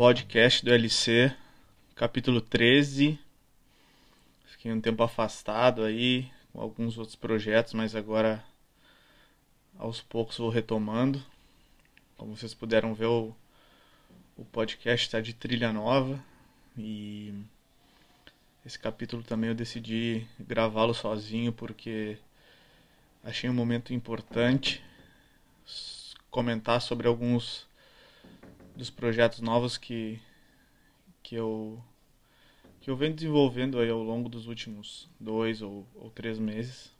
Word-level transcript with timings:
podcast 0.00 0.64
do 0.64 0.72
LC, 0.72 1.30
capítulo 1.94 2.40
13. 2.40 3.18
Fiquei 4.46 4.72
um 4.72 4.80
tempo 4.80 5.02
afastado 5.02 5.84
aí 5.84 6.26
com 6.50 6.58
alguns 6.58 6.96
outros 6.96 7.14
projetos, 7.14 7.74
mas 7.74 7.94
agora 7.94 8.42
aos 9.78 10.00
poucos 10.00 10.38
vou 10.38 10.48
retomando. 10.48 11.22
Como 12.16 12.34
vocês 12.34 12.54
puderam 12.54 12.94
ver, 12.94 13.08
o, 13.08 13.36
o 14.38 14.44
podcast 14.46 15.06
está 15.06 15.20
de 15.20 15.34
trilha 15.34 15.70
nova 15.70 16.18
e 16.78 17.34
esse 18.64 18.78
capítulo 18.78 19.22
também 19.22 19.50
eu 19.50 19.54
decidi 19.54 20.26
gravá-lo 20.40 20.94
sozinho 20.94 21.52
porque 21.52 22.16
achei 23.22 23.50
um 23.50 23.54
momento 23.54 23.92
importante 23.92 24.82
comentar 26.30 26.80
sobre 26.80 27.06
alguns 27.06 27.68
dos 28.80 28.88
projetos 28.88 29.40
novos 29.40 29.76
que 29.76 30.18
que 31.22 31.34
eu 31.34 31.78
que 32.80 32.88
eu 32.88 32.96
venho 32.96 33.14
desenvolvendo 33.14 33.78
aí 33.78 33.90
ao 33.90 34.02
longo 34.02 34.26
dos 34.26 34.46
últimos 34.46 35.06
dois 35.20 35.60
ou, 35.60 35.86
ou 35.94 36.10
três 36.10 36.38
meses. 36.38 36.90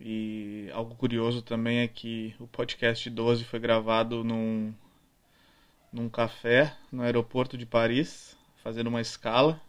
E 0.00 0.68
algo 0.72 0.96
curioso 0.96 1.40
também 1.40 1.78
é 1.78 1.86
que 1.86 2.34
o 2.40 2.48
podcast 2.48 3.08
12 3.08 3.44
foi 3.44 3.60
gravado 3.60 4.24
num 4.24 4.74
num 5.92 6.08
café 6.08 6.76
no 6.90 7.02
aeroporto 7.02 7.56
de 7.56 7.64
Paris 7.64 8.36
fazendo 8.56 8.88
uma 8.88 9.00
escala. 9.00 9.62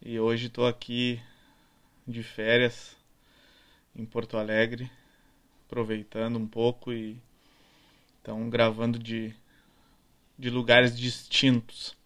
E 0.00 0.18
hoje 0.18 0.46
estou 0.46 0.66
aqui 0.66 1.20
de 2.06 2.22
férias 2.22 2.96
em 3.94 4.06
Porto 4.06 4.38
Alegre, 4.38 4.90
aproveitando 5.66 6.38
um 6.38 6.46
pouco 6.46 6.94
e 6.94 7.20
então 8.22 8.48
gravando 8.48 8.98
de, 8.98 9.34
de 10.38 10.50
lugares 10.50 10.96
distintos. 10.96 11.96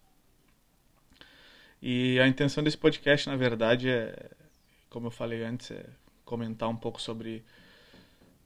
E 1.81 2.19
a 2.19 2.27
intenção 2.27 2.63
desse 2.63 2.77
podcast, 2.77 3.27
na 3.27 3.35
verdade, 3.35 3.89
é, 3.89 4.31
como 4.89 5.07
eu 5.07 5.11
falei 5.11 5.43
antes, 5.43 5.71
é 5.71 5.85
comentar 6.25 6.69
um 6.69 6.75
pouco 6.75 7.01
sobre 7.01 7.43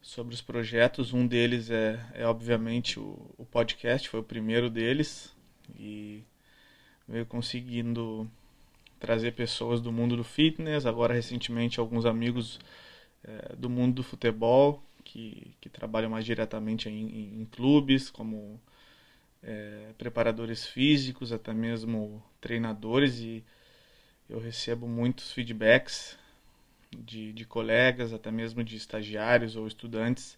sobre 0.01 0.33
os 0.33 0.41
projetos. 0.41 1.13
Um 1.13 1.27
deles 1.27 1.69
é, 1.69 1.99
é 2.13 2.25
obviamente 2.25 2.99
o, 2.99 3.19
o 3.37 3.45
podcast, 3.45 4.07
foi 4.09 4.19
o 4.21 4.23
primeiro 4.23 4.69
deles 4.69 5.35
e 5.77 6.23
veio 7.07 7.25
conseguindo 7.25 8.29
trazer 8.99 9.33
pessoas 9.33 9.81
do 9.81 9.91
mundo 9.91 10.17
do 10.17 10.23
fitness, 10.23 10.85
agora 10.85 11.13
recentemente 11.13 11.79
alguns 11.79 12.05
amigos 12.05 12.59
é, 13.23 13.55
do 13.55 13.69
mundo 13.69 13.95
do 13.95 14.03
futebol 14.03 14.81
que, 15.03 15.53
que 15.61 15.69
trabalham 15.69 16.09
mais 16.09 16.25
diretamente 16.25 16.89
em, 16.89 17.09
em, 17.09 17.41
em 17.41 17.45
clubes, 17.45 18.09
como 18.09 18.59
é, 19.43 19.93
preparadores 19.97 20.65
físicos, 20.65 21.31
até 21.31 21.53
mesmo 21.53 22.23
treinadores, 22.41 23.19
e 23.19 23.43
eu 24.29 24.39
recebo 24.39 24.87
muitos 24.87 25.31
feedbacks 25.31 26.17
de, 26.97 27.33
de 27.33 27.45
colegas, 27.45 28.13
até 28.13 28.31
mesmo 28.31 28.63
de 28.63 28.75
estagiários 28.75 29.55
ou 29.55 29.67
estudantes 29.67 30.37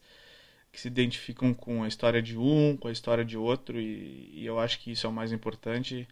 que 0.71 0.79
se 0.79 0.87
identificam 0.87 1.53
com 1.53 1.83
a 1.83 1.87
história 1.87 2.21
de 2.21 2.37
um, 2.37 2.77
com 2.77 2.87
a 2.87 2.91
história 2.91 3.25
de 3.25 3.37
outro, 3.37 3.79
e, 3.79 4.29
e 4.33 4.45
eu 4.45 4.59
acho 4.59 4.79
que 4.79 4.91
isso 4.91 5.07
é 5.07 5.09
o 5.09 5.13
mais 5.13 5.31
importante 5.31 6.07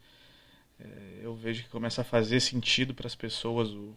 é, 0.80 1.20
eu 1.22 1.36
vejo 1.36 1.64
que 1.64 1.70
começa 1.70 2.02
a 2.02 2.04
fazer 2.04 2.40
sentido 2.40 2.94
para 2.94 3.08
as 3.08 3.16
pessoas 3.16 3.72
o, 3.72 3.96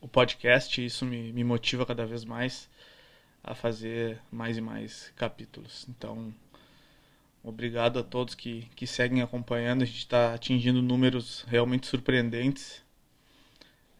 o 0.00 0.08
podcast 0.08 0.80
e 0.80 0.86
isso 0.86 1.04
me, 1.04 1.32
me 1.32 1.44
motiva 1.44 1.86
cada 1.86 2.04
vez 2.04 2.24
mais 2.24 2.68
a 3.42 3.54
fazer 3.54 4.20
mais 4.30 4.56
e 4.56 4.60
mais 4.60 5.12
capítulos. 5.14 5.86
Então, 5.88 6.34
obrigado 7.48 7.98
a 7.98 8.02
todos 8.02 8.34
que, 8.34 8.68
que 8.76 8.86
seguem 8.86 9.22
acompanhando. 9.22 9.82
A 9.82 9.86
gente 9.86 9.98
está 9.98 10.34
atingindo 10.34 10.82
números 10.82 11.44
realmente 11.48 11.86
surpreendentes. 11.86 12.82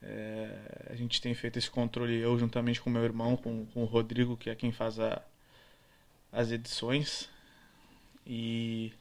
É, 0.02 0.88
a 0.90 0.94
gente 0.94 1.20
tem 1.20 1.34
feito 1.34 1.58
esse 1.58 1.70
controle 1.70 2.18
eu 2.18 2.38
juntamente 2.38 2.80
com 2.80 2.90
meu 2.90 3.02
irmão, 3.02 3.36
com, 3.36 3.64
com 3.66 3.82
o 3.82 3.86
Rodrigo, 3.86 4.36
que 4.36 4.50
é 4.50 4.54
quem 4.54 4.70
faz 4.72 5.00
a, 5.00 5.22
as 6.32 6.50
edições. 6.50 7.28
E 8.26 8.92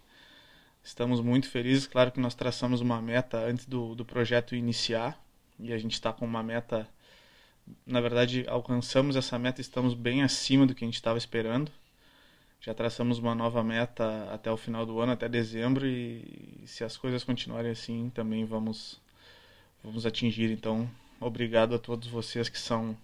Estamos 0.86 1.20
muito 1.20 1.50
felizes. 1.50 1.88
Claro 1.88 2.12
que 2.12 2.20
nós 2.20 2.36
traçamos 2.36 2.80
uma 2.80 3.02
meta 3.02 3.40
antes 3.40 3.66
do, 3.66 3.96
do 3.96 4.06
projeto 4.06 4.53
iniciar 4.53 5.20
e 5.59 5.74
a 5.74 5.80
gente 5.80 5.94
está 5.94 6.14
com 6.14 6.24
uma 6.24 6.44
meta. 6.44 6.88
Na 7.84 8.00
verdade, 8.00 8.46
alcançamos 8.47 9.16
essa 9.16 9.40
meta, 9.40 9.59
estamos 9.59 9.96
bem 9.96 10.22
acima 10.22 10.68
do 10.68 10.75
que 10.75 10.86
a 10.86 10.88
gente 10.88 10.94
estava 10.94 11.18
esperando. 11.18 11.72
Já 12.66 12.74
traçamos 12.74 13.20
uma 13.20 13.36
nova 13.36 13.64
meta 13.64 14.28
até 14.34 14.52
o 14.52 14.58
final 14.58 14.88
do 14.88 15.00
ano, 15.00 15.12
até 15.12 15.30
dezembro, 15.30 15.86
e 15.86 16.64
se 16.66 16.84
as 16.84 16.98
coisas 16.98 17.24
continuarem 17.24 17.70
assim, 17.70 18.09
também 18.09 18.44
vamos, 18.44 19.00
vamos 19.84 20.03
atingir. 20.03 20.50
Então, 20.50 20.90
obrigado 21.20 21.76
a 21.76 21.78
todos 21.78 22.08
vocês 22.08 22.50
que 22.50 22.58
são 22.58 22.98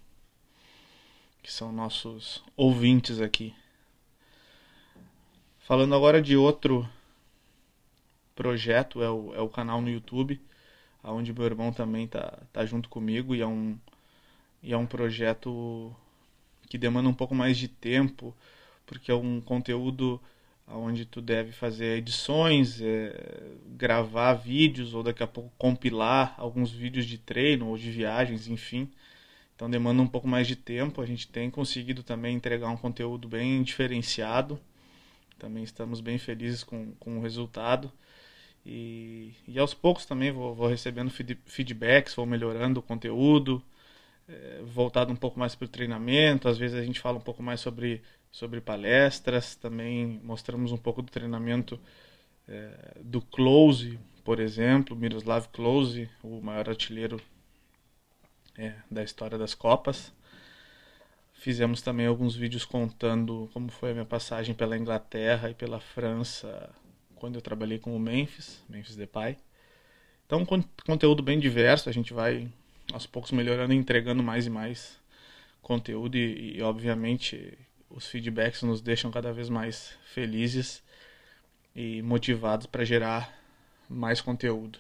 que 1.44 1.54
são 1.54 1.72
nossos 1.72 2.44
ouvintes 2.58 3.22
aqui. 3.22 3.54
Falando 5.60 5.94
agora 5.94 6.20
de 6.20 6.36
outro 6.36 6.90
projeto 8.34 9.04
é 9.04 9.12
o, 9.12 9.36
é 9.36 9.42
o 9.42 9.50
canal 9.50 9.80
no 9.80 9.92
YouTube, 9.92 10.42
onde 11.04 11.32
meu 11.32 11.46
irmão 11.46 11.72
também 11.72 12.08
tá, 12.08 12.40
tá 12.52 12.66
junto 12.66 12.90
comigo 12.90 13.36
e 13.36 13.42
é 13.42 13.48
um, 13.48 13.78
e 14.64 14.74
é 14.74 14.78
um 14.78 14.88
projeto 14.88 15.96
que 16.68 16.80
demanda 16.80 17.08
um 17.08 17.14
pouco 17.14 17.36
mais 17.36 17.60
de 17.60 17.68
tempo, 17.68 18.36
porque 18.92 19.10
é 19.10 19.16
um 19.16 19.40
conteúdo 19.40 20.22
onde 20.68 21.06
tu 21.06 21.22
deve 21.22 21.54
fazer 21.54 21.98
edições, 21.98 22.82
é, 22.82 23.54
gravar 23.78 24.34
vídeos 24.34 24.94
ou 24.94 25.02
daqui 25.02 25.24
a 25.24 25.28
pouco 25.28 25.50
compilar 25.58 26.36
alguns 26.38 26.72
vídeos 26.72 27.06
de 27.06 27.18
treino 27.18 27.70
ou 27.70 27.78
de 27.78 27.90
viagens, 27.90 28.50
enfim. 28.50 28.90
Então 29.56 29.70
demanda 29.70 30.02
um 30.02 30.08
pouco 30.08 30.28
mais 30.28 30.46
de 30.46 30.58
tempo. 30.58 31.02
A 31.02 31.06
gente 31.06 31.26
tem 31.30 31.50
conseguido 31.50 32.04
também 32.04 32.36
entregar 32.36 32.68
um 32.68 32.76
conteúdo 32.76 33.30
bem 33.30 33.64
diferenciado. 33.64 34.60
Também 35.40 35.64
estamos 35.64 36.02
bem 36.02 36.18
felizes 36.18 36.62
com, 36.62 36.92
com 37.00 37.18
o 37.18 37.22
resultado. 37.22 37.90
E, 38.66 39.34
e 39.48 39.58
aos 39.58 39.74
poucos 39.74 40.06
também 40.06 40.34
vou, 40.34 40.54
vou 40.54 40.68
recebendo 40.68 41.10
feedbacks, 41.46 42.14
vou 42.14 42.26
melhorando 42.26 42.82
o 42.82 42.84
conteúdo, 42.84 43.64
é, 44.28 44.62
voltado 44.66 45.14
um 45.14 45.16
pouco 45.16 45.40
mais 45.40 45.56
para 45.56 45.66
o 45.66 45.70
treinamento. 45.70 46.50
Às 46.50 46.58
vezes 46.58 46.78
a 46.78 46.84
gente 46.84 47.00
fala 47.00 47.18
um 47.18 47.22
pouco 47.22 47.42
mais 47.42 47.62
sobre, 47.62 48.02
sobre 48.32 48.62
palestras, 48.62 49.56
também 49.56 50.20
mostramos 50.24 50.72
um 50.72 50.78
pouco 50.78 51.02
do 51.02 51.12
treinamento 51.12 51.80
é, 52.48 52.98
do 53.02 53.22
Close, 53.22 54.00
por 54.24 54.40
exemplo, 54.40 54.96
Miroslav 54.96 55.48
Close, 55.50 56.10
o 56.24 56.42
maior 56.42 56.70
artilheiro 56.70 57.20
é, 58.58 58.74
da 58.90 59.04
história 59.04 59.38
das 59.38 59.54
Copas. 59.54 60.14
Fizemos 61.34 61.82
também 61.82 62.06
alguns 62.06 62.36
vídeos 62.36 62.64
contando 62.64 63.50
como 63.54 63.70
foi 63.72 63.92
a 63.92 63.94
minha 63.94 64.06
passagem 64.06 64.54
pela 64.54 64.78
Inglaterra 64.78 65.50
e 65.50 65.56
pela 65.56 65.80
França 65.80 66.70
quando 67.16 67.36
eu 67.36 67.42
trabalhei 67.42 67.78
com 67.78 67.96
o 67.96 68.00
Memphis, 68.00 68.64
Memphis 68.70 68.96
Depay. 68.96 69.38
Então, 70.26 70.46
conteúdo 70.86 71.22
bem 71.22 71.40
diverso, 71.40 71.90
a 71.90 71.92
gente 71.92 72.14
vai 72.14 72.48
aos 72.94 73.06
poucos 73.06 73.32
melhorando 73.32 73.74
e 73.74 73.78
entregando 73.78 74.24
mais 74.24 74.46
e 74.46 74.50
mais 74.50 75.00
conteúdo 75.62 76.18
e, 76.18 76.58
e 76.58 76.62
obviamente 76.62 77.58
os 77.96 78.08
feedbacks 78.08 78.64
nos 78.64 78.82
deixam 78.82 79.12
cada 79.12 79.32
vez 79.34 79.50
mais 79.50 79.98
felizes 80.14 80.84
e 81.76 82.02
motivados 82.02 82.66
para 82.66 82.84
gerar 82.86 83.38
mais 83.90 84.22
conteúdo. 84.22 84.80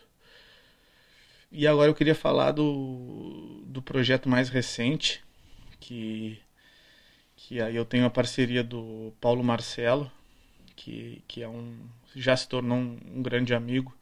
E 1.52 1.68
agora 1.68 1.90
eu 1.90 1.96
queria 1.96 2.16
falar 2.16 2.52
do, 2.52 3.62
do 3.66 3.82
projeto 3.82 4.30
mais 4.30 4.50
recente, 4.50 5.22
que, 5.80 6.40
que 7.36 7.62
aí 7.62 7.76
eu 7.76 7.84
tenho 7.84 8.06
a 8.06 8.10
parceria 8.10 8.64
do 8.64 9.14
Paulo 9.20 9.44
Marcelo, 9.44 10.10
que, 10.76 11.22
que 11.28 11.44
é 11.44 11.50
um, 11.50 11.78
já 12.16 12.36
se 12.38 12.48
tornou 12.48 12.78
um, 12.78 12.98
um 13.16 13.22
grande 13.22 13.54
amigo. 13.54 13.94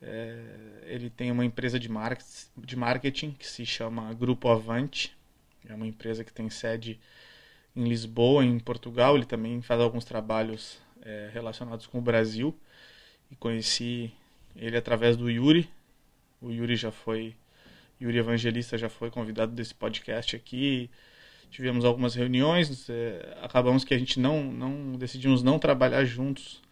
É, 0.00 0.84
ele 0.86 1.10
tem 1.10 1.30
uma 1.32 1.44
empresa 1.44 1.78
de, 1.78 1.88
marketing, 1.88 2.46
de 2.56 2.76
marketing 2.76 3.32
que 3.32 3.46
se 3.46 3.66
chama 3.66 4.14
Grupo 4.14 4.48
Avante. 4.48 5.16
É 5.68 5.74
uma 5.74 5.86
empresa 5.86 6.22
que 6.24 6.32
tem 6.32 6.48
sede 6.48 7.00
em 7.74 7.84
Lisboa, 7.84 8.44
em 8.44 8.58
Portugal. 8.58 9.16
Ele 9.16 9.26
também 9.26 9.60
faz 9.62 9.80
alguns 9.80 10.04
trabalhos 10.04 10.78
é, 11.02 11.30
relacionados 11.32 11.86
com 11.86 11.98
o 11.98 12.02
Brasil. 12.02 12.54
E 13.30 13.36
conheci 13.36 14.12
ele 14.54 14.76
através 14.76 15.16
do 15.16 15.30
Yuri. 15.30 15.68
O 16.40 16.50
Yuri 16.50 16.76
já 16.76 16.90
foi, 16.90 17.34
Yuri 18.00 18.18
Evangelista 18.18 18.76
já 18.76 18.88
foi 18.88 19.10
convidado 19.10 19.52
desse 19.52 19.74
podcast 19.74 20.36
aqui 20.36 20.90
tivemos 21.52 21.84
algumas 21.84 22.14
reuniões, 22.14 22.88
é, 22.88 23.36
acabamos 23.42 23.84
que 23.84 23.92
a 23.92 23.98
gente 23.98 24.18
não, 24.18 24.42
não 24.42 24.96
decidimos 24.96 25.42
não 25.42 25.58
trabalhar 25.58 26.02
juntos 26.02 26.62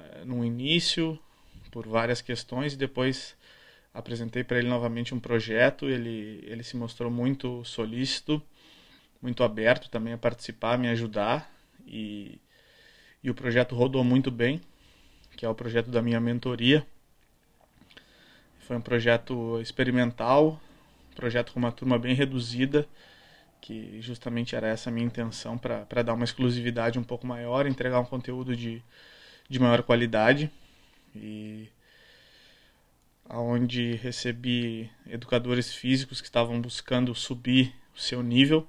é, 0.00 0.24
no 0.24 0.42
início 0.42 1.18
por 1.70 1.86
várias 1.86 2.22
questões 2.22 2.72
e 2.72 2.76
depois 2.76 3.36
apresentei 3.92 4.42
para 4.42 4.58
ele 4.58 4.68
novamente 4.68 5.14
um 5.14 5.20
projeto, 5.20 5.86
ele 5.86 6.42
ele 6.46 6.62
se 6.62 6.74
mostrou 6.74 7.10
muito 7.10 7.62
solícito, 7.64 8.42
muito 9.20 9.42
aberto 9.42 9.90
também 9.90 10.12
a 10.12 10.18
participar, 10.18 10.74
a 10.74 10.78
me 10.78 10.88
ajudar 10.88 11.50
e 11.86 12.40
e 13.22 13.30
o 13.30 13.34
projeto 13.34 13.74
rodou 13.74 14.04
muito 14.04 14.30
bem. 14.30 14.60
que 15.36 15.46
é 15.46 15.48
o 15.48 15.54
projeto 15.54 15.88
da 15.90 16.02
minha 16.02 16.20
mentoria. 16.20 16.84
Foi 18.60 18.76
um 18.76 18.80
projeto 18.80 19.60
experimental, 19.60 20.60
projeto 21.14 21.52
com 21.52 21.60
uma 21.60 21.70
turma 21.70 21.96
bem 21.96 22.12
reduzida, 22.12 22.88
que 23.60 24.00
justamente 24.00 24.56
era 24.56 24.66
essa 24.66 24.90
a 24.90 24.92
minha 24.92 25.06
intenção 25.06 25.56
para 25.56 26.02
dar 26.02 26.14
uma 26.14 26.24
exclusividade 26.24 26.98
um 26.98 27.04
pouco 27.04 27.24
maior, 27.24 27.66
entregar 27.66 28.00
um 28.00 28.04
conteúdo 28.04 28.56
de, 28.56 28.82
de 29.48 29.58
maior 29.60 29.82
qualidade. 29.84 30.50
E 31.14 31.68
onde 33.30 33.94
recebi 33.94 34.90
educadores 35.06 35.72
físicos 35.72 36.20
que 36.20 36.26
estavam 36.26 36.60
buscando 36.60 37.14
subir 37.14 37.72
o 37.94 38.00
seu 38.00 38.22
nível 38.24 38.68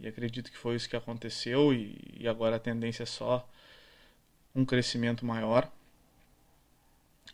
e 0.00 0.06
acredito 0.06 0.50
que 0.50 0.58
foi 0.58 0.76
isso 0.76 0.88
que 0.88 0.96
aconteceu 0.96 1.72
e, 1.72 1.98
e 2.18 2.28
agora 2.28 2.56
a 2.56 2.60
tendência 2.60 3.02
é 3.02 3.06
só 3.06 3.48
um 4.54 4.64
crescimento 4.64 5.24
maior. 5.26 5.70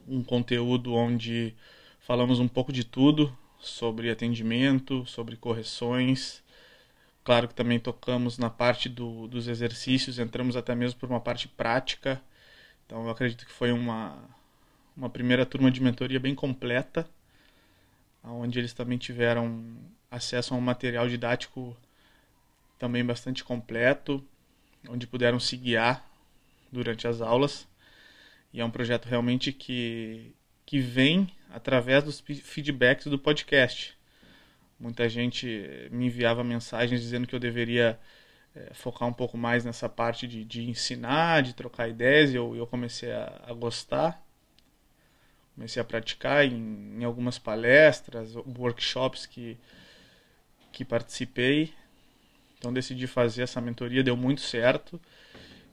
Um 0.09 0.23
conteúdo 0.23 0.95
onde 0.95 1.55
falamos 2.01 2.39
um 2.41 2.49
pouco 2.49 2.73
de 2.73 2.85
tudo 2.85 3.37
sobre 3.59 4.11
atendimento 4.11 5.07
sobre 5.07 5.37
correções. 5.37 6.43
Claro 7.23 7.49
que 7.49 7.55
também 7.55 7.81
tocamos 7.81 8.39
na 8.39 8.51
parte 8.51 8.89
do, 8.89 9.27
dos 9.29 9.49
exercícios 9.49 10.19
entramos 10.19 10.57
até 10.57 10.75
mesmo 10.75 11.01
por 11.01 11.09
uma 11.09 11.21
parte 11.21 11.49
prática. 11.49 12.21
Então 12.87 13.05
eu 13.05 13.11
acredito 13.11 13.47
que 13.47 13.53
foi 13.53 13.73
uma 13.73 14.19
uma 14.97 15.11
primeira 15.11 15.45
turma 15.45 15.71
de 15.71 15.83
mentoria 15.83 16.21
bem 16.21 16.35
completa, 16.35 17.09
onde 18.23 18.59
eles 18.59 18.73
também 18.73 18.97
tiveram 18.97 19.77
acesso 20.11 20.55
a 20.55 20.57
um 20.57 20.61
material 20.61 21.09
didático 21.09 21.77
também 22.85 23.03
bastante 23.03 23.43
completo, 23.43 24.23
onde 24.91 25.07
puderam 25.07 25.41
se 25.41 25.57
guiar 25.57 26.07
durante 26.71 27.09
as 27.09 27.23
aulas. 27.23 27.67
E 28.53 28.61
é 28.61 28.65
um 28.65 28.71
projeto 28.71 29.07
realmente 29.07 29.55
que, 29.55 30.35
que 30.67 30.81
vem 30.81 31.31
através 31.51 32.05
dos 32.05 32.21
feedbacks 32.21 33.07
do 33.07 33.19
podcast. 33.19 33.97
Muita 34.79 35.09
gente 35.09 35.89
me 35.91 36.09
enviava 36.09 36.45
mensagens 36.45 37.01
dizendo 37.01 37.27
que 37.27 37.35
eu 37.35 37.41
deveria 37.41 37.99
é, 38.55 38.75
focar 38.75 39.09
um 39.09 39.15
pouco 39.15 39.39
mais 39.39 39.65
nessa 39.65 39.89
parte 39.89 40.29
de, 40.29 40.45
de 40.45 40.69
ensinar, 40.69 41.43
de 41.43 41.55
trocar 41.55 41.89
ideias, 41.89 42.33
e 42.33 42.35
eu, 42.35 42.55
eu 42.55 42.67
comecei 42.67 43.11
a, 43.11 43.45
a 43.47 43.55
gostar 43.55 44.23
comecei 45.55 45.81
a 45.81 45.85
praticar 45.85 46.45
em, 46.45 46.99
em 46.99 47.05
algumas 47.05 47.39
palestras, 47.39 48.35
workshops 48.59 49.25
que, 49.25 49.57
que 50.73 50.85
participei. 50.85 51.73
Então 52.59 52.73
decidi 52.73 53.07
fazer 53.07 53.43
essa 53.43 53.61
mentoria, 53.61 54.03
deu 54.03 54.17
muito 54.17 54.41
certo. 54.41 55.01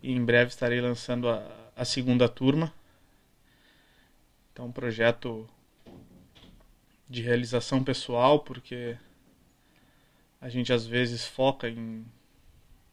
E 0.01 0.11
em 0.11 0.23
breve 0.23 0.49
estarei 0.49 0.81
lançando 0.81 1.29
a, 1.29 1.71
a 1.75 1.85
segunda 1.85 2.27
turma. 2.27 2.73
Então 4.51 4.65
um 4.65 4.71
projeto 4.71 5.47
de 7.09 7.21
realização 7.21 7.83
pessoal, 7.83 8.39
porque 8.39 8.97
a 10.39 10.49
gente 10.49 10.71
às 10.73 10.87
vezes 10.87 11.25
foca 11.25 11.69
em, 11.69 12.05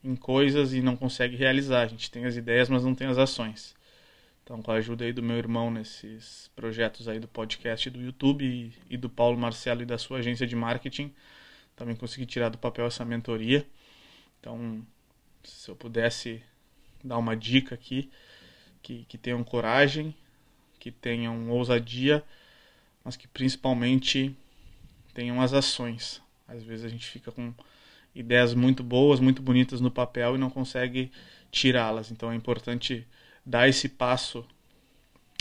em 0.03 0.17
coisas 0.17 0.75
e 0.75 0.83
não 0.83 0.97
consegue 0.97 1.37
realizar. 1.37 1.83
A 1.83 1.87
gente 1.87 2.11
tem 2.11 2.27
as 2.27 2.37
ideias, 2.37 2.69
mas 2.69 2.85
não 2.85 2.95
tem 2.95 3.07
as 3.07 3.17
ações. 3.17 3.77
Então, 4.49 4.63
com 4.63 4.71
a 4.71 4.77
ajuda 4.77 5.05
aí 5.05 5.13
do 5.13 5.23
meu 5.23 5.37
irmão 5.37 5.71
nesses 5.71 6.51
projetos 6.57 7.07
aí 7.07 7.21
do 7.21 7.29
podcast 7.29 7.91
do 7.91 8.01
YouTube 8.01 8.47
e, 8.47 8.73
e 8.89 8.97
do 8.97 9.09
Paulo 9.09 9.37
Marcelo 9.37 9.83
e 9.83 9.85
da 9.87 9.99
sua 9.99 10.21
agência 10.21 10.47
de 10.47 10.57
marketing, 10.57 11.15
também 11.79 11.95
consegui 11.95 12.27
tirar 12.27 12.49
do 12.49 12.59
papel 12.59 12.87
essa 12.87 13.05
mentoria. 13.05 13.65
Então, 14.41 14.85
se 15.45 15.71
eu 15.71 15.77
pudesse 15.77 16.43
dar 17.03 17.17
uma 17.19 17.37
dica 17.37 17.77
aqui, 17.77 18.11
que, 18.83 19.05
que 19.09 19.17
tenham 19.17 19.45
coragem, 19.45 20.13
que 20.81 20.91
tenham 20.91 21.49
ousadia, 21.51 22.25
mas 23.05 23.17
que 23.17 23.29
principalmente 23.29 24.37
tenham 25.15 25.41
as 25.41 25.53
ações. 25.53 26.21
Às 26.49 26.65
vezes 26.65 26.85
a 26.85 26.89
gente 26.89 27.07
fica 27.07 27.31
com 27.31 27.55
ideias 28.13 28.55
muito 28.55 28.83
boas, 28.83 29.21
muito 29.21 29.41
bonitas 29.41 29.81
no 29.81 29.91
papel 29.91 30.35
e 30.35 30.39
não 30.39 30.51
consegue 30.51 31.13
tirá-las. 31.53 32.11
Então 32.11 32.33
é 32.33 32.35
importante 32.35 33.07
dar 33.47 33.69
esse 33.69 33.89
passo 33.89 34.45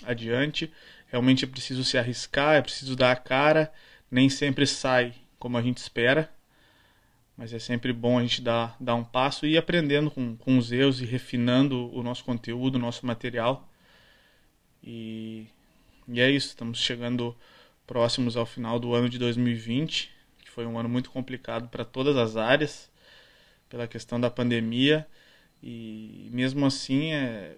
adiante. 0.03 0.71
Realmente 1.07 1.45
é 1.45 1.47
preciso 1.47 1.83
se 1.83 1.97
arriscar, 1.97 2.57
é 2.57 2.61
preciso 2.61 2.95
dar 2.95 3.11
a 3.11 3.15
cara. 3.15 3.73
Nem 4.11 4.29
sempre 4.29 4.67
sai 4.67 5.15
como 5.39 5.57
a 5.57 5.61
gente 5.61 5.77
espera, 5.77 6.31
mas 7.37 7.53
é 7.53 7.59
sempre 7.59 7.93
bom 7.93 8.17
a 8.17 8.21
gente 8.21 8.41
dar, 8.41 8.75
dar 8.79 8.95
um 8.95 9.03
passo 9.03 9.45
e 9.45 9.51
ir 9.51 9.57
aprendendo 9.57 10.09
com, 10.09 10.35
com 10.35 10.57
os 10.57 10.71
erros 10.71 11.01
e 11.01 11.05
refinando 11.05 11.93
o 11.95 12.01
nosso 12.01 12.23
conteúdo, 12.23 12.75
o 12.75 12.79
nosso 12.79 13.05
material. 13.05 13.69
E, 14.83 15.45
e 16.07 16.19
é 16.19 16.31
isso, 16.31 16.47
estamos 16.47 16.79
chegando 16.79 17.35
próximos 17.85 18.35
ao 18.35 18.45
final 18.45 18.79
do 18.79 18.93
ano 18.93 19.07
de 19.07 19.19
2020, 19.19 20.11
que 20.39 20.49
foi 20.49 20.65
um 20.65 20.79
ano 20.79 20.89
muito 20.89 21.11
complicado 21.11 21.69
para 21.69 21.85
todas 21.85 22.17
as 22.17 22.35
áreas, 22.35 22.89
pela 23.69 23.87
questão 23.87 24.19
da 24.19 24.31
pandemia. 24.31 25.07
E 25.61 26.29
mesmo 26.31 26.65
assim, 26.65 27.13
é, 27.13 27.57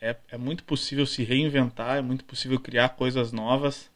é, 0.00 0.16
é 0.28 0.36
muito 0.36 0.64
possível 0.64 1.06
se 1.06 1.24
reinventar, 1.24 1.98
é 1.98 2.02
muito 2.02 2.24
possível 2.24 2.58
criar 2.60 2.90
coisas 2.90 3.32
novas. 3.32 3.90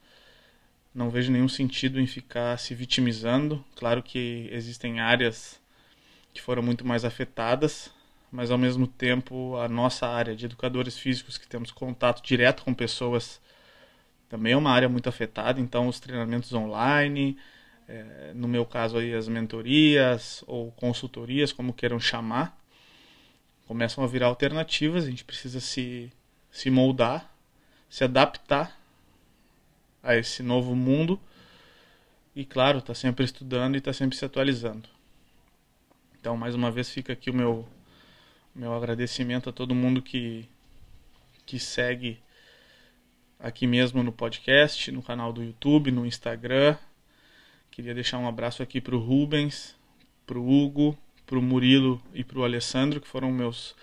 Não 0.94 1.09
vejo 1.09 1.33
nenhum 1.33 1.49
sentido 1.49 1.99
em 1.99 2.06
ficar 2.06 2.59
se 2.59 2.75
vitimizando. 2.75 3.65
Claro 3.75 4.03
que 4.03 4.49
existem 4.53 5.00
áreas 5.00 5.59
que 6.35 6.41
foram 6.41 6.62
muito 6.62 6.87
mais 6.87 7.05
afetadas, 7.05 7.91
mas 8.31 8.50
ao 8.50 8.59
mesmo 8.59 8.87
tempo 8.87 9.56
a 9.56 9.69
nossa 9.69 10.06
área 10.06 10.37
de 10.37 10.44
educadores 10.44 10.99
físicos 10.99 11.39
que 11.39 11.49
temos 11.49 11.71
contato 11.71 12.23
direto 12.23 12.62
com 12.62 12.75
pessoas 12.75 13.41
também 14.29 14.53
é 14.53 14.56
uma 14.56 14.71
área 14.71 14.89
muito 14.89 15.09
afetada. 15.09 15.61
Então 15.61 15.89
os 15.89 15.99
treinamentos 15.99 16.53
online, 16.53 17.39
é, 17.89 18.33
no 18.35 18.47
meu 18.49 18.67
caso 18.67 18.99
aí 18.99 19.15
as 19.15 19.29
mentorias 19.29 20.44
ou 20.47 20.73
consultorias, 20.73 21.53
como 21.53 21.73
queiram 21.73 21.99
chamar, 21.99 22.59
começam 23.67 24.05
a 24.05 24.06
virar 24.06 24.27
alternativas, 24.27 25.05
a 25.05 25.11
gente 25.11 25.25
precisa 25.25 25.59
se, 25.59 26.12
se 26.50 26.71
moldar, 26.71 27.31
se 27.89 28.05
adaptar 28.05 28.81
a 30.03 30.17
esse 30.17 30.43
novo 30.43 30.75
mundo 30.75 31.21
e, 32.35 32.45
claro, 32.45 32.79
está 32.79 32.95
sempre 32.95 33.25
estudando 33.25 33.75
e 33.75 33.79
está 33.79 33.93
sempre 33.93 34.17
se 34.17 34.25
atualizando. 34.25 34.89
Então, 36.19 36.37
mais 36.37 36.55
uma 36.55 36.71
vez, 36.71 36.89
fica 36.89 37.13
aqui 37.13 37.31
o 37.31 37.35
meu, 37.35 37.69
meu 38.55 38.75
agradecimento 38.75 39.51
a 39.51 39.53
todo 39.53 39.75
mundo 39.75 40.01
que, 40.01 40.49
que 41.44 41.59
segue 41.59 42.23
aqui 43.39 43.67
mesmo 43.67 44.03
no 44.03 44.13
podcast, 44.13 44.91
no 44.93 45.03
canal 45.03 45.32
do 45.32 45.43
YouTube, 45.43 45.91
no 45.91 46.06
Instagram. 46.06 46.77
Queria 47.71 47.93
deixar 47.93 48.19
um 48.19 48.29
abraço 48.29 48.63
aqui 48.63 48.81
para 48.81 48.94
o 48.94 48.99
Rubens, 48.99 49.77
para 50.27 50.39
o 50.39 50.49
Hugo, 50.49 50.97
para 51.27 51.39
o 51.39 51.43
Murilo 51.43 52.01
e 52.15 52.23
para 52.23 52.39
o 52.39 52.44
Alessandro, 52.44 53.01
que 53.01 53.09
foram 53.09 53.31
meus 53.32 53.75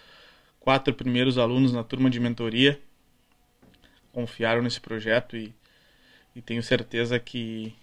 quatro 0.59 0.93
primeiros 0.93 1.37
alunos 1.37 1.73
na 1.73 1.83
turma 1.83 2.09
de 2.09 2.19
mentoria. 2.19 2.79
Confiaram 4.13 4.61
nesse 4.61 4.79
projeto 4.79 5.35
e, 5.35 5.53
e 6.35 6.41
tenho 6.41 6.61
certeza 6.61 7.19
que, 7.19 7.73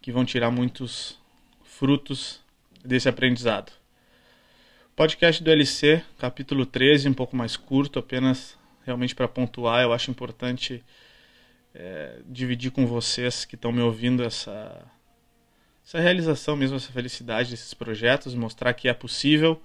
que 0.00 0.12
vão 0.12 0.24
tirar 0.24 0.50
muitos 0.50 1.18
frutos 1.62 2.40
desse 2.84 3.08
aprendizado. 3.08 3.72
Podcast 4.94 5.42
do 5.42 5.50
LC, 5.50 6.02
capítulo 6.18 6.66
13, 6.66 7.08
um 7.08 7.14
pouco 7.14 7.36
mais 7.36 7.56
curto, 7.56 7.98
apenas 7.98 8.58
realmente 8.84 9.14
para 9.14 9.28
pontuar. 9.28 9.82
Eu 9.82 9.92
acho 9.92 10.10
importante 10.10 10.84
é, 11.74 12.20
dividir 12.26 12.72
com 12.72 12.86
vocês 12.86 13.44
que 13.44 13.54
estão 13.54 13.70
me 13.70 13.80
ouvindo 13.80 14.24
essa 14.24 14.84
essa 15.88 16.00
realização 16.00 16.54
mesmo, 16.54 16.76
essa 16.76 16.92
felicidade 16.92 17.50
desses 17.50 17.72
projetos, 17.72 18.34
mostrar 18.34 18.74
que 18.74 18.88
é 18.88 18.92
possível, 18.92 19.58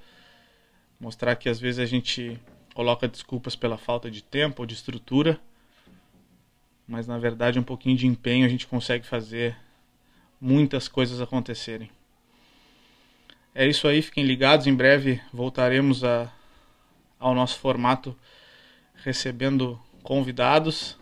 mostrar 0.98 1.36
que 1.36 1.50
às 1.50 1.60
vezes 1.60 1.80
a 1.80 1.86
gente 1.86 2.40
coloca 2.74 3.10
desculpas 3.10 3.58
pela 3.58 3.78
falta 3.78 4.10
de 4.10 4.24
tempo 4.24 4.62
ou 4.62 4.66
de 4.66 4.74
estrutura, 4.74 5.38
mas 6.88 7.08
na 7.08 7.18
verdade 7.18 7.60
um 7.60 7.64
pouquinho 7.64 7.98
de 7.98 8.08
empenho 8.08 8.46
a 8.46 8.50
gente 8.50 8.68
consegue 8.68 9.06
fazer 9.06 9.56
muitas 10.40 10.88
coisas 10.88 11.22
acontecerem. 11.22 11.90
É 13.56 13.68
isso 13.68 13.88
aí, 13.88 14.02
fiquem 14.02 14.26
ligados, 14.26 14.68
em 14.68 14.74
breve 14.74 15.22
voltaremos 15.32 16.04
a, 16.04 16.32
ao 17.20 17.36
nosso 17.36 17.60
formato 17.60 18.18
recebendo 18.96 19.80
convidados. 20.02 20.98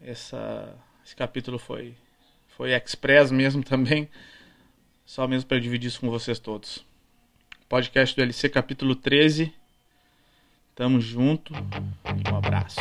Essa, 0.00 0.74
esse 1.04 1.14
capítulo 1.14 1.58
foi 1.58 1.94
foi 2.58 2.72
express 2.72 3.30
mesmo 3.30 3.62
também. 3.62 4.08
Só 5.06 5.28
mesmo 5.28 5.48
para 5.48 5.60
dividir 5.60 5.86
isso 5.86 6.00
com 6.00 6.10
vocês 6.10 6.40
todos. 6.40 6.84
Podcast 7.68 8.16
do 8.16 8.22
LC, 8.22 8.48
capítulo 8.48 8.96
13. 8.96 9.54
Tamo 10.74 11.00
junto. 11.00 11.54
Um 11.54 12.36
abraço. 12.36 12.80